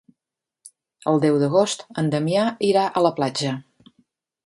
El 1.11 1.21
deu 1.27 1.37
d'agost 1.45 1.87
en 2.05 2.11
Damià 2.17 2.49
irà 2.73 2.89
a 3.03 3.07
la 3.09 3.15
platja. 3.21 3.57